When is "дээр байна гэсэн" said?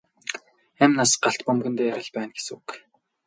1.77-2.53